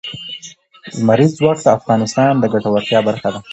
لمریز 0.97 1.31
ځواک 1.37 1.57
د 1.63 1.67
افغانانو 1.77 2.41
د 2.41 2.45
ګټورتیا 2.53 2.99
برخه 3.07 3.29
ده. 3.33 3.39